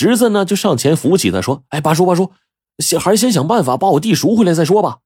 [0.00, 2.32] 侄子呢就上前扶起他，说：“哎，八叔，八叔，
[2.78, 5.00] 先还是先想办法把我弟赎回来再说吧。”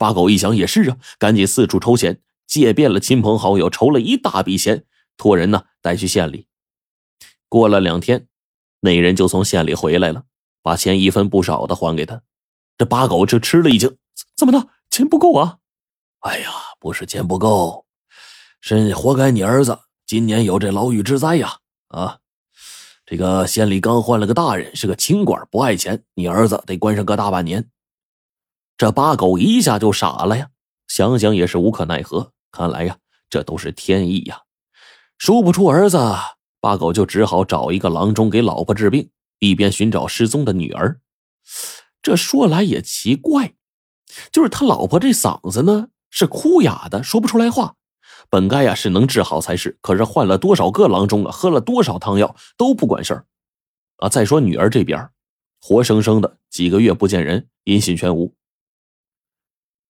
[0.00, 4.86] 八狗一想也是啊，赶紧四处筹钱，借遍了亲朋好友，筹了一大笔钱，
[5.18, 6.46] 托人呢带去县里。
[7.50, 8.26] 过了两天，
[8.80, 10.22] 那人就从县里回来了，
[10.62, 12.22] 把钱一分不少的还给他。
[12.78, 13.94] 这八狗就吃了一惊
[14.34, 14.68] ：“怎么的？
[14.88, 15.58] 钱不够啊
[16.24, 16.50] ？”“哎呀，
[16.80, 17.84] 不是钱不够，
[18.62, 21.58] 是活该你儿子今年有这牢狱之灾呀！
[21.88, 22.20] 啊，
[23.06, 27.68] 这个县里刚换了个大人，是个清官，不爱钱，你儿子得关上个大半年。”
[28.78, 30.48] 这八狗一下就傻了呀，
[30.88, 32.32] 想想也是无可奈何。
[32.50, 32.96] 看来呀，
[33.28, 34.40] 这都是天意呀。
[35.18, 35.98] 说不出儿子，
[36.60, 41.00] 八狗就只好找一个郎中给老婆治病，一边寻找失踪的女儿。
[42.02, 43.54] 这说来也奇怪，
[44.32, 47.76] 就是他老婆这嗓子呢是哭哑的，说不出来话。
[48.30, 53.26] 本该呀是能治好才是，可是换了多少个郎中啊，喝了多少汤药都不管事儿。
[53.98, 55.10] 啊，再说女儿这边，
[55.60, 58.34] 活生生的几个月不见人，音信全无。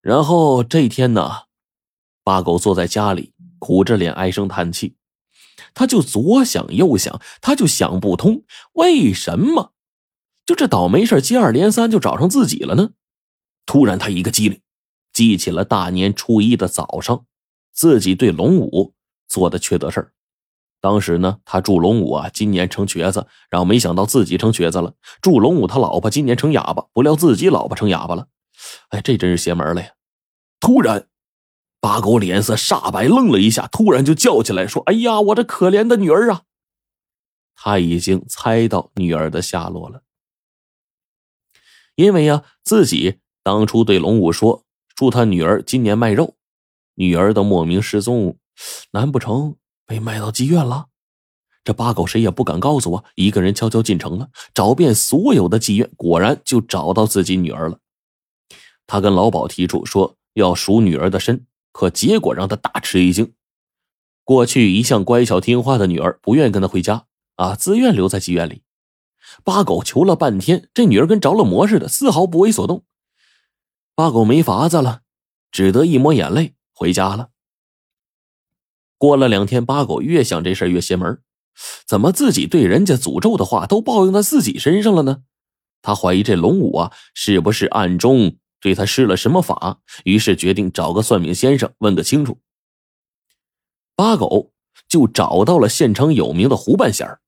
[0.00, 1.30] 然后这天呢，
[2.22, 4.96] 八狗坐在家里，苦着脸唉声叹气。
[5.74, 9.72] 他就左想右想，他就想不通，为什么
[10.46, 12.90] 就这倒霉事接二连三就找上自己了呢？
[13.66, 14.62] 突然，他一个机灵，
[15.12, 17.26] 记起了大年初一的早上，
[17.78, 18.92] 自己对龙武
[19.28, 20.12] 做的缺德事儿。
[20.80, 28.26] 当时呢，他祝龙武啊今年成瘸子，然后没想到自己成瘸子了；祝龙武他老婆今年成哑巴，不料自己老婆成哑巴了。
[28.88, 29.92] 哎，这真是邪门了呀！
[30.58, 31.06] 突然，
[31.78, 36.42] 八狗脸色煞白，愣了一下，突然就叫起来说：“哎呀，我这可怜的女儿啊！”
[37.54, 40.02] 他已经猜到女儿的下落了，
[41.94, 44.64] 因为呀，自己当初对龙武说，
[44.96, 46.34] 祝他女儿今年卖肉，
[46.98, 48.36] 女儿的莫名失踪，
[48.90, 49.54] 难不成
[49.86, 50.86] 被卖到妓院了？
[51.62, 57.78] 这八狗谁也不敢告诉我，一个人悄悄进城了，找遍所有的妓院，果然就找到自己女儿了。
[58.84, 63.32] 他跟老鸨提出说要赎女儿的身，可结果让他大吃一惊。
[64.24, 67.06] 过去一向乖巧听话的女儿不愿跟他回家
[67.36, 68.64] 啊，自愿留在妓院里。
[69.44, 72.84] 八狗求了半天，这女儿跟着了魔似的，丝毫不为所动。
[73.94, 75.02] 八狗没法子了，
[75.52, 77.30] 只得一抹眼泪回家了。
[78.96, 81.20] 过了两天，八狗越想这事越邪门，
[81.86, 85.22] 怎么自己对人家诅咒的话都报应在自己身上了呢？
[85.82, 88.36] 他怀疑这龙武啊，是不是暗中？
[88.60, 89.80] 对他施了什么法？
[90.04, 92.38] 于是决定找个算命先生问个清楚。
[93.94, 94.52] 八狗
[94.88, 97.20] 就找到了县城有名的胡半仙儿，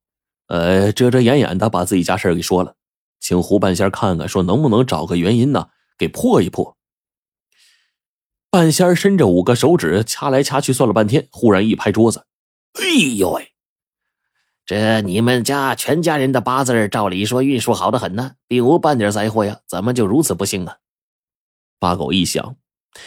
[0.49, 2.75] 呃，遮遮掩掩的把自己家事给说了，
[3.21, 6.77] 请胡半仙看看，说能不能找个原因呢，给破一破。
[8.51, 12.27] 半仙伸着五个手指掐来掐去，算了半天，忽然一拍桌子
[12.75, 13.53] ：“哎呦喂！
[14.67, 20.79] 这你们家全家人的八字照理说运数好的很呢，并无半点灾祸呀，怎么就如此不幸啊？”
[21.79, 22.57] 八狗一想，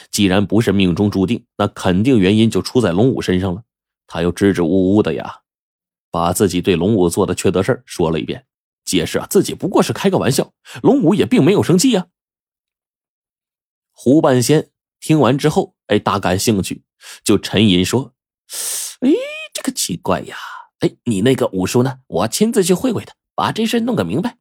[0.10, 3.64] 既然不是命中注定，那肯定原因就出在龙武身上了。
[4.08, 5.42] 他又支支吾吾的呀，
[6.10, 8.46] 把自己对龙武做的缺德事说了一遍，
[8.86, 12.08] 解释啊自己不过是开个玩笑，龙武也并没有生气呀。
[13.92, 14.70] 胡半仙
[15.04, 16.86] 听完之后，哎，大感兴趣，
[17.26, 18.14] 就沉吟说
[19.04, 19.12] ：“哎，
[19.54, 20.38] 这个奇怪呀，
[20.80, 22.00] 哎，你那个五叔呢？
[22.08, 24.38] 我亲自去会会他，把这事弄个明白。”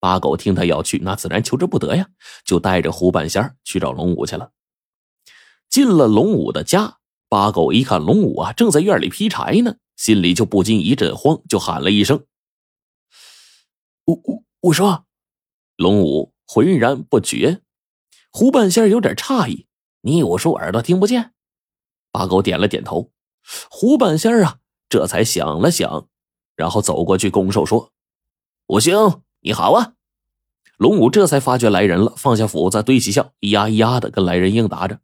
[0.00, 2.08] 八狗听他要去，那自然求之不得呀，
[2.44, 4.50] 就带着胡半仙去找龙武去了。
[5.68, 12.26] 进了龙武的家，八狗一看龙武啊，正在院里劈柴呢，心里就不禁一阵慌，就喊了一声
[14.06, 15.04] ：“五五五叔！”
[15.78, 17.60] 龙武浑然不觉。
[18.38, 19.66] 胡半仙有点诧异
[20.04, 21.32] ：“你武叔耳朵听不见？”
[22.12, 23.10] 八狗点了点头。
[23.70, 24.58] 胡半仙啊，
[24.90, 26.06] 这才想了想，
[26.54, 27.92] 然后走过去拱手说
[28.68, 29.94] ：“武兄。”你好啊，
[30.76, 35.00] 龙武这才发觉来人了，放下斧子，堆起笑，咿呀咿呀的跟来人应答着。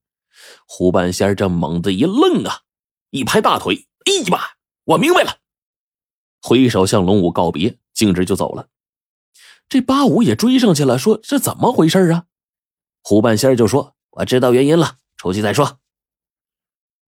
[0.66, 2.60] 胡半仙这猛地一愣啊，
[3.09, 4.41] 一拍大腿：“哎呀妈，
[4.84, 5.38] 我明白了！”
[6.42, 8.69] 挥手向龙武告别，径直就走了。
[9.71, 12.27] 这八五也追上去了，说：“这怎么回事啊？”
[13.03, 15.78] 胡半仙就说：“我知道原因了，出去再说。”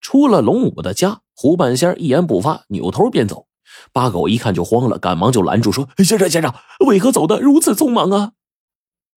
[0.01, 3.47] 出了龙武的家，胡半仙一言不发，扭头便走。
[3.93, 6.55] 八狗一看就慌了，赶忙就拦住说：“先生，先生，
[6.87, 8.33] 为何走的如此匆忙啊？”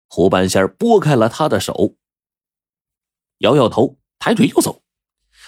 [0.08, 1.96] 胡半仙拨开了他的手，
[3.40, 4.82] 摇摇头，抬腿又走。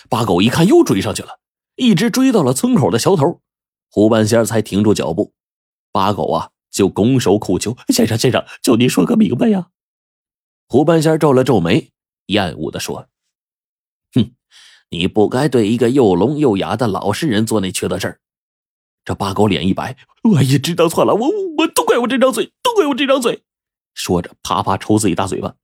[0.09, 1.39] 八狗一看又追上去了，
[1.75, 3.41] 一直追到了村口的桥头，
[3.89, 5.33] 胡半仙才停住脚步。
[5.91, 9.69] 八狗啊，就拱手苦求：“先生，先生，求你说个明白呀！”
[10.71, 11.91] 胡半仙皱了皱眉，
[12.27, 13.07] 厌恶的说
[14.13, 14.35] ：“哼，
[14.89, 18.21] 你不该对一个又聋又哑的老实人做那缺德事儿。”
[19.03, 21.27] 这八狗脸一白，我也知道错了，我
[21.57, 23.43] 我都怪我这张嘴，都怪我这张嘴。
[23.95, 25.55] 说着，啪啪抽自己大嘴巴。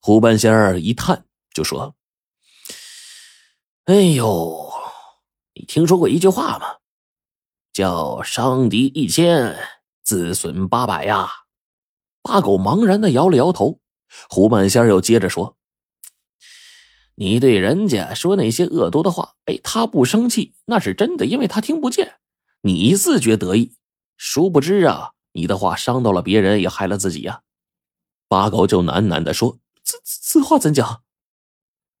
[0.00, 1.24] 胡半仙儿一叹，
[1.54, 1.94] 就说
[3.86, 4.68] ：“哎呦，
[5.54, 6.78] 你听说过一句话吗？
[7.72, 9.56] 叫伤敌一千，
[10.02, 11.30] 自损八百呀。”
[12.26, 13.78] 八狗茫然的摇了摇头。
[14.28, 15.56] 胡半仙又接着说
[17.14, 22.14] ：“你对人家说那些恶毒的话，哎，他不生气，那是真的，因为他听不见。
[22.62, 23.76] 你自觉得意，
[24.16, 27.42] 殊不知啊，你的话伤到了别人，也害了自己呀。”
[28.28, 29.58] 八狗就喃喃的说。
[29.84, 31.02] 此此话怎讲？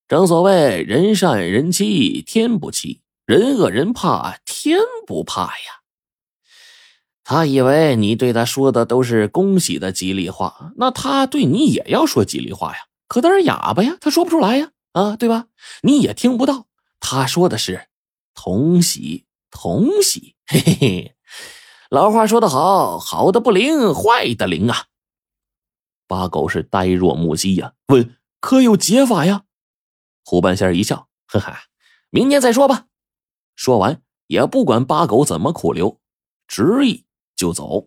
[0.08, 5.75] 正所谓人善人欺天不欺，人恶人怕天不怕呀。
[7.28, 12.78] 他以为你对他说的都是恭喜的吉利话，那他对你也要说吉利话呀。
[13.08, 15.46] 可他是哑巴呀，他说不出来呀，啊，对吧？
[15.82, 16.66] 你也听不到。
[17.00, 17.88] 他说的是
[18.32, 21.16] 同喜同喜，嘿嘿嘿。
[21.90, 24.84] 老话说得好，好的不灵，坏的灵啊。
[26.06, 29.42] 八狗是呆若木鸡呀，问：“可有解法呀？”
[30.24, 31.52] 胡半仙一笑：“呵呵，
[32.10, 32.86] 明年再说吧。”
[33.56, 35.98] 说完，也不管八狗怎么苦留，
[36.46, 37.04] 执意
[37.36, 37.86] 就走。